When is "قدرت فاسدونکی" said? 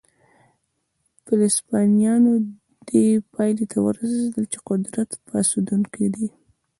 4.69-6.07